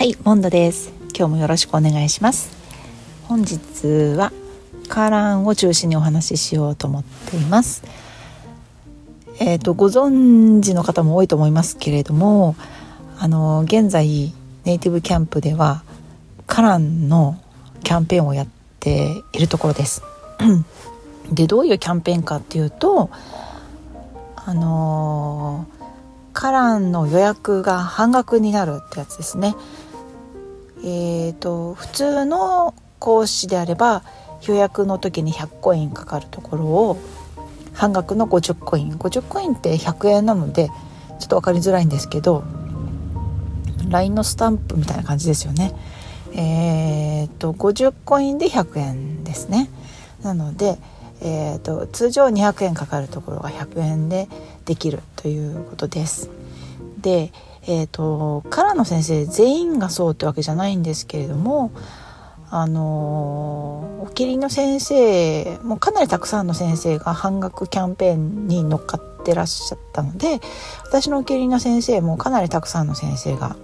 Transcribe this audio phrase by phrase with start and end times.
[0.00, 0.94] はい、モンドです。
[1.14, 2.56] 今日もよろしくお願いします。
[3.24, 4.32] 本日は
[4.88, 7.84] カーランを中心にお話ししようと思っています。
[9.40, 12.56] えっ、とご存知の方も多いと思いますけれども、
[13.18, 14.32] あの現在
[14.64, 15.82] ネイティブキャンプでは
[16.46, 17.38] カランの
[17.84, 18.48] キャンペーンをやっ
[18.78, 20.02] ているところです。
[21.30, 23.10] でどういうキャンペーンかっていうと、
[24.34, 25.66] あの
[26.32, 29.54] カランの予約が半額になるってやつですね。
[30.82, 34.02] えーと、普通の講師であれば
[34.46, 36.98] 予約の時に100コインかかるところを
[37.72, 40.68] 半額の50コイン50コインって100円なので
[41.18, 42.44] ちょっと分かりづらいんですけど
[43.88, 45.74] LINE のスタンプみたいな感じですよね。
[46.32, 49.68] えーと50コインで100円ですね。
[50.22, 50.78] なので、
[51.20, 54.28] えーと通常200円かかるところが100円で
[54.64, 56.30] できるということです。
[56.98, 57.32] で
[57.72, 61.70] えーと、カラの先生全員がそうってわけじゃないんですけれども
[62.50, 70.40] あのお気に入りの先生もかなりたくさんの先生が半額キャンペーンに乗っかってらっしゃったので
[70.84, 73.54] 私のお気に入りの先生もかなりたくさんの先生が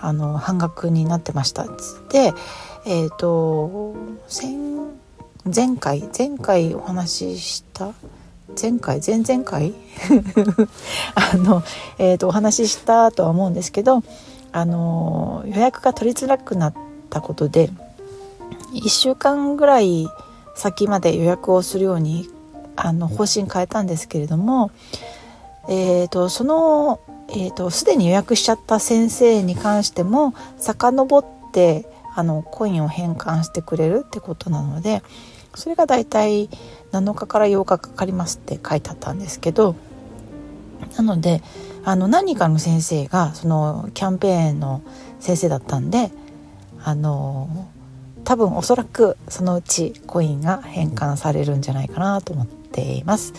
[0.00, 2.32] あの半額になってましたっつって
[2.86, 3.94] えっ、ー、と
[5.54, 7.92] 前回前回お話しした
[8.54, 9.00] 前回？
[9.04, 9.74] 前々回？
[11.14, 11.62] あの、
[11.98, 14.02] えーと、お話ししたとは思うんですけど
[14.52, 16.74] あの予約が取りづらくなっ
[17.10, 17.70] たことで
[18.72, 20.08] 1週間ぐらい
[20.54, 22.28] 先まで予約をするように
[22.76, 24.70] あの方針変えたんですけれども、
[25.68, 35.02] えーと、そのえーとすでに予約しちゃった先生に関しても遡ってあのコインを返還してくれるってことなので
[35.56, 36.48] それがだいたい
[36.92, 39.74] 7日から8日かかりますって書いてあったんですけど
[40.96, 41.42] なので
[41.84, 44.82] あの何かの先生がそのキャンペーンの
[45.18, 46.10] 先生だったんで
[46.84, 47.68] あの
[48.24, 53.32] 多分おそらくそのうちコインが返還されるんじゃないかなと思っています。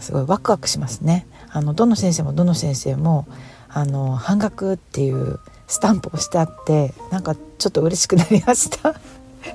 [0.00, 1.26] すごいワクワクしますね。
[1.50, 3.26] あのどの先生もどの先生も
[3.68, 8.94] あの半額っていうスタンプをしてあってなんかちょっと嬉しくなりました。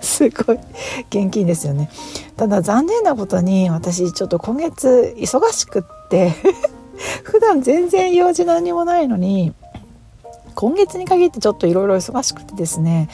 [0.02, 0.60] すごい。
[1.10, 1.90] 現金ですよね。
[2.38, 6.34] ただ残念なことに私ちょっと今月忙しくって
[7.24, 9.54] 普段全然用事何もないのに
[10.56, 13.10] 今月に限ってちょっといろいろ忙しくてですね。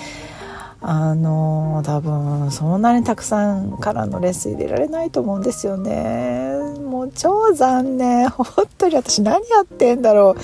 [0.88, 6.51] あの多分そんなにたくさんからのレッスン入れられないと思うんですよね。
[6.79, 8.29] もう超残念。
[8.29, 8.45] 本
[8.78, 10.35] 当に私何やってんだろ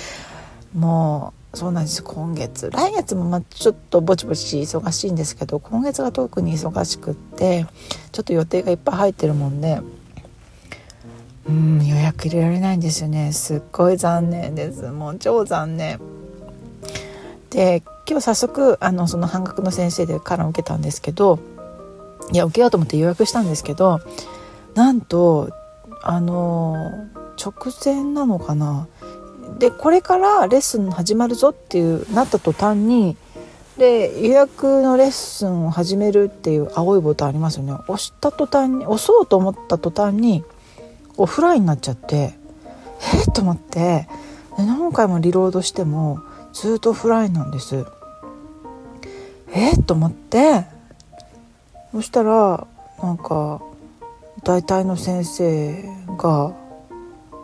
[0.76, 0.78] う。
[0.78, 2.02] もうそうなんです。
[2.04, 2.70] 今月。
[2.72, 7.66] 来月もまちょっとぼちぼち忙しいんですけど今月が特に忙しくって
[8.12, 9.82] ちょっと予定がいっぱい入ってるもんで
[11.48, 13.34] うん予約入れられないんですよね。
[13.34, 14.84] すっごい残念です。
[14.90, 16.00] もう超残念。
[17.50, 21.40] で今日早速あのその半額の先生でから受けたんですけど
[22.32, 24.00] いや受けようと思って予約したんですけど
[24.74, 25.50] なんと
[26.02, 28.88] あの直前なのかな
[29.62, 33.16] でこれからレッスン始まるぞっていうなった途端に
[33.78, 37.74] で予約のレッスンを始めるっていう青いボタンありますよね。
[37.88, 40.44] 押した途端に押そうと思った途端に
[41.16, 42.34] オフラインになっちゃって
[43.14, 44.08] えっと思って
[44.58, 46.22] で何回もリロードしても
[46.54, 47.86] ずっとオフラインなんです。
[49.54, 50.66] えっと思って
[51.92, 52.66] そしたら
[53.04, 53.62] なんか
[54.44, 55.84] 大体の先生
[56.18, 56.52] が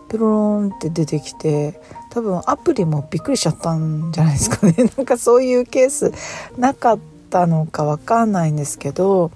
[0.09, 1.79] ピロロンって出てきて
[2.09, 6.11] 多分アプリもびっくりしちゃったんじゃないですかね なんかそういうケース
[6.57, 9.31] なかったのかわかんないんですけど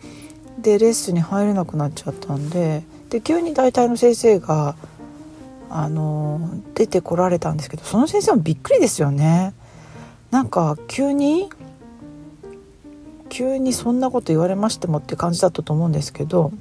[0.59, 4.75] でレッスンに入れなくなっちゃったんでで急に大体の先生が
[5.69, 9.53] あの出てこられたんですけどその先生もびっくりですよね。
[10.29, 11.49] なんか急に
[13.29, 16.51] 急にそんなこと言われましてもって感じだったと思うんですけど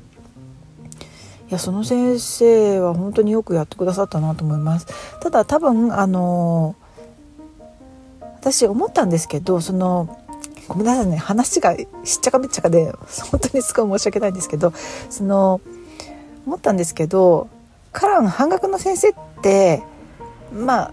[1.50, 4.87] やその先生は本当によくやってくださったなと思います。
[5.21, 6.77] ただ多分あの
[8.41, 10.19] 私思ったんですけどその
[10.69, 11.86] ごめんなさいね話がしっ
[12.21, 12.92] ちゃかめっちゃかで
[13.30, 14.72] 本当にすごい申し訳ないんですけど
[15.10, 15.60] その
[16.47, 17.48] 思ったんですけど
[17.92, 19.83] カラン半額の先生って
[20.54, 20.92] ま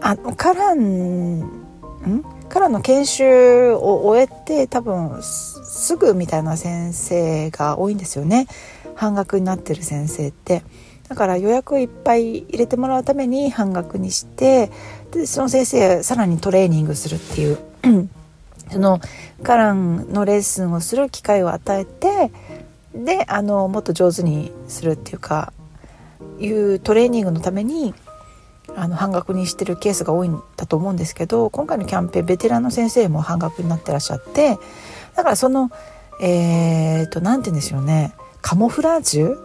[0.00, 1.62] ああカランん？
[2.48, 8.46] カランの研修を終えて多分すぐみたいな先生が多いんですよね。
[8.94, 10.62] 半額になってる先生って。
[11.08, 14.70] だから予約をいっぱい入れてもらうために半額にして
[15.10, 17.58] でその先生さらにトレーニングするっていう。
[18.70, 18.98] その
[19.42, 22.32] カランのレッスンをする機会を与えて
[22.94, 25.52] であのもっと上手にするっていうか
[26.38, 27.92] いうトレーニングのために
[28.74, 34.58] あの半額にしてるケースが多いんだと思うんですけど今回のキャンペーンベテランの先生も半額になってらっしゃって
[35.14, 35.70] だからその
[36.22, 38.14] えー、と何て言うんでしょうね。
[38.42, 39.36] カモフラージュ？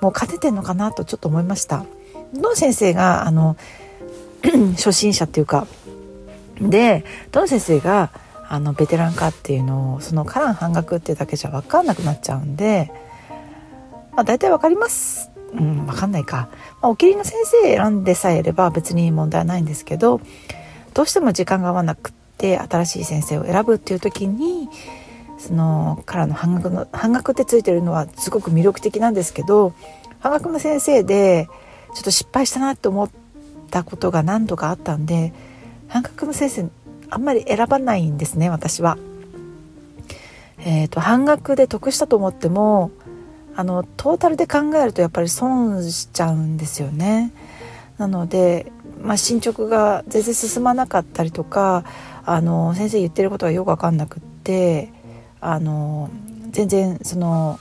[0.00, 1.86] もう勝ててんのかなとちょっと思いました。
[2.34, 3.56] どの先生があの
[4.76, 5.66] 初心者っていうか
[6.60, 8.10] でどの先生が
[8.48, 12.90] あのベテランかっていうのをそのカラン半額っていうだけじゃ分かんなくなっちゃうんで、
[14.12, 16.48] まあ、大体分かりますうん、わかんないか。
[16.82, 20.20] まあ、お気に入りの先生選んでさえいれば別に問題はないんですけど、
[20.94, 24.68] どうしても時間が合わなくって新しい先生を選ぶっていう時に、
[25.38, 29.74] そのからの半額の半額ってついてるのはすごく魅力的なんですけど
[30.20, 31.48] 半額の先生で
[31.94, 33.10] ちょっと失敗したなって思っ
[33.70, 35.32] たことが何度かあったんで
[35.88, 36.68] 半額の先生
[37.10, 38.98] あんまり選ばないんですね私は。
[40.58, 42.90] えーと半額で得したと思っても
[43.56, 47.32] あのトータルで考えるとやっぱり損しちゃうんですよね。
[47.98, 51.84] なので、まあ、進捗が全然進まなかったりとか
[52.24, 54.92] あの先生言ってることがよく分かんなくって
[55.44, 56.10] あの
[56.50, 57.60] 全然その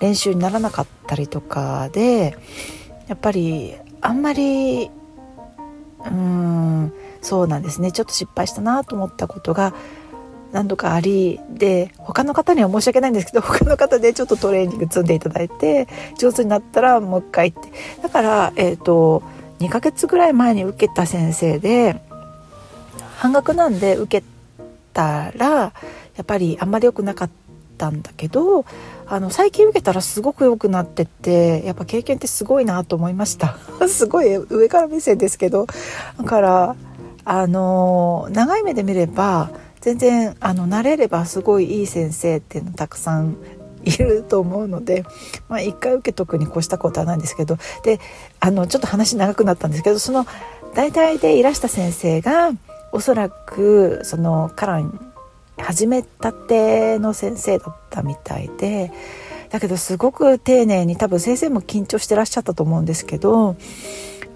[0.00, 2.36] 練習にならなかったりとかで
[3.06, 4.90] やっぱりあんまり
[6.06, 6.92] うん
[7.22, 7.92] そうなんですね。
[7.92, 9.74] ちょっと失敗したなと思ったことが
[10.52, 15.86] 何度かありで他の方には申し訳ないんですけど他の方でちょっとトレーニング積んでいただいて
[16.18, 17.60] 上手になったらもう一回って。
[18.02, 19.22] だからえっ、ー、と
[19.60, 22.02] 2ヶ月ぐらい前に受けた先生で
[23.18, 24.26] 半額なんで受け
[24.94, 25.72] たら
[26.20, 27.30] やっぱりあんまり良くなかっ
[27.78, 28.66] たんだけど
[29.06, 33.56] あの最近受けたらすごく良くなってってやっぱ経験ってすごいなと思いました。
[33.88, 35.66] すごい上から目線ですけど。
[36.18, 36.76] だから
[37.24, 39.50] あの長い目で見れば
[39.80, 43.36] 全然あの慣れればすごいいい先生っていうのたくさん
[43.82, 45.04] いると思うので、
[45.48, 47.56] まあ、一回受けとくに越したことはないんですけど。
[47.82, 47.98] で
[48.40, 50.26] あのちょっと話長くなったんですけどその
[50.74, 52.50] 大体でいらした先生が
[52.92, 55.09] おそらくそのカラン
[55.70, 58.90] 始めたての先生だったみたいで
[59.50, 63.54] だけどすごく丁寧に多分先生も緊張してらっしゃったと思うんですけど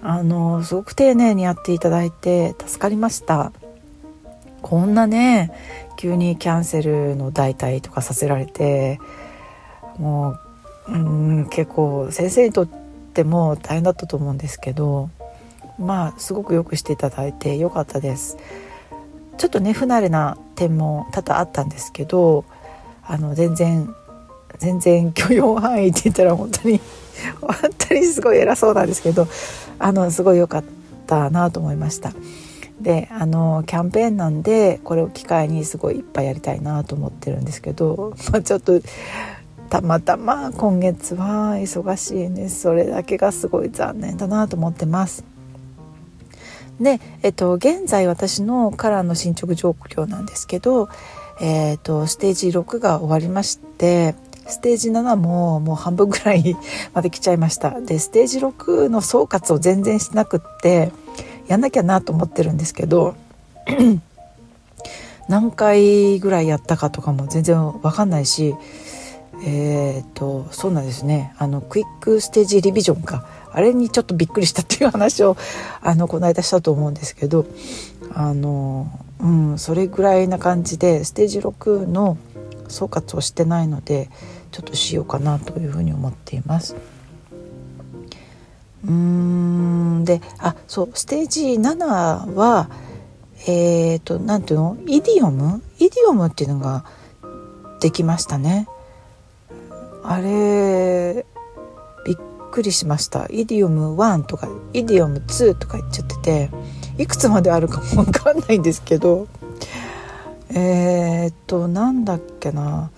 [0.01, 3.51] あのすごく丁寧にやっていただいて助かりました。
[4.61, 5.51] こんなね
[5.97, 8.99] 急にキャンセルの代替とかさせられて
[9.97, 10.37] も
[10.87, 12.67] ううん結構先生にとっ
[13.13, 15.09] ても大変だったと思うんですけど
[15.77, 18.37] まあすごくよくしていただいてよかったです。
[19.37, 22.45] ちょっとね不慣れな点も多々あったんですけど
[23.03, 23.93] あの全然
[24.57, 26.79] 全然許容範囲って言ったら本当に
[27.41, 29.27] 本当にすごい偉そうなんですけど
[29.79, 30.63] あのすごい良かっ
[31.07, 32.13] たなと思いました。
[32.79, 38.81] であのキャンペーンなんでこれを機会にすごいいっぱいやりたいなと思ってるんですけど、まあ、ちょっと
[39.69, 45.34] たまたま今月は忙しいんですそれだけがすごい残念だなと思ってます。
[46.79, 50.89] で、えっと、現在私のカラーの進捗状況なんですけど、
[51.41, 54.15] えっと、ステージ6が終わりまして
[54.47, 56.55] ステージ7ももう半分ぐらい
[56.93, 57.81] まで来ちゃいました。
[57.81, 60.91] でステージ6の総括を全然しなくって
[61.47, 63.15] やんなきゃなと思ってるんですけど
[65.27, 68.53] 何回ぐらいやったかとかも全然わかんないし
[69.43, 71.33] えっ、とそうなんですね。
[71.37, 73.27] あのクイックステージリビジョンか。
[73.55, 75.37] あれにちょっとびっくりしたっていう話を
[75.81, 77.45] あのこの間したと思うんですけど
[78.13, 78.87] あの
[79.21, 82.17] うんそれぐらいな感じでステージ6の
[82.67, 84.09] 総括をしてないので
[84.51, 86.75] ちょっとしようかなというふうに思っています。
[88.85, 92.69] うんであそうステージ7は
[93.47, 94.77] えっ、ー、と何ていうの？
[94.85, 95.63] イディオム？
[95.79, 96.83] イディオムっていうのが
[97.79, 98.67] できましたね。
[100.03, 101.25] あれ
[102.55, 103.27] くりしました。
[103.29, 106.49] イディオム1とかイディオム2とか言っちゃってて
[106.97, 109.27] いくつまであるかも分かんないんですけど
[110.53, 112.91] えっ、となんだっけな。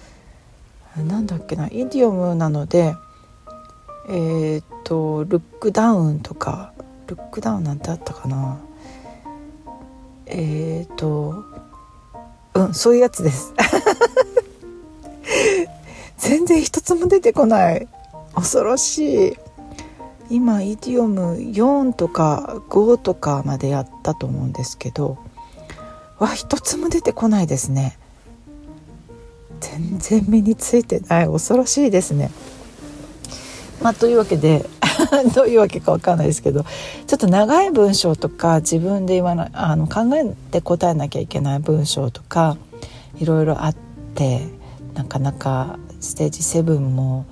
[0.96, 1.68] なんだっけな。
[1.68, 2.94] イディオムなので
[4.10, 6.72] えっ、とルックダウンとか
[7.08, 8.60] ルックダウンなんてあったかな。
[10.28, 11.44] えっ、と
[12.54, 13.56] うんそういうやつです。
[16.20, 17.88] 全然一つも出てこない。
[18.36, 19.47] 恐ろしい。
[20.30, 25.18] 今イディオム4とか5とかまでやったと思うんですけど
[26.20, 27.98] わ一つも出てこないですね。
[29.60, 31.28] 全然身についてない。
[31.28, 32.32] 恐ろしいですね。
[33.82, 34.68] まあというわけで
[35.36, 36.66] どういうわけか分かんないですけど
[37.06, 42.58] ちょっと長い文章とか自分で言わないあの考えて答えなきゃいけない文章とか
[43.20, 43.76] いろいろあっ
[44.16, 44.48] て
[44.96, 47.26] なかなかステージ7も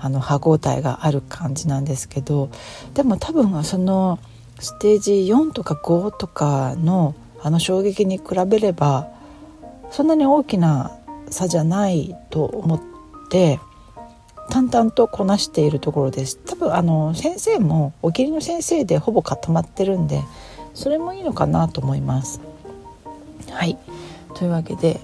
[0.00, 2.50] あの歯ごたえがある感じなんですけど
[2.94, 4.18] でも多分その
[4.58, 9.08] ステージ4とか5とかのあの衝撃に比べれば
[9.90, 10.92] そんなに大きな
[11.30, 12.80] 差じゃないと思っ
[13.30, 13.60] て
[14.50, 16.36] 淡々とこなしているところです。
[16.38, 20.22] 多分あの先生もお気に入りの先生でほぼ固まってるんで
[20.74, 22.40] それもいいのかなと思います。
[23.50, 23.78] はい。
[24.34, 25.00] というわけで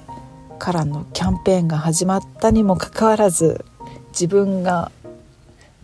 [0.59, 3.65] カランのキャンペーンが始まったにもかかわらず
[4.19, 4.91] 自分が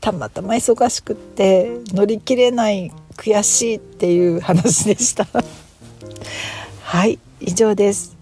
[0.01, 5.29] たまたま忙しくって乗り切れない悔しいっていう話でした。
[6.83, 8.17] はい以上です。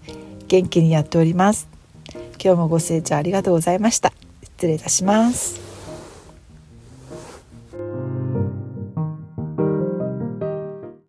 [0.49, 1.69] 元気にやっております。
[2.43, 4.11] 今日もご清聴ありがとうございました。
[4.43, 5.70] 失礼いたします。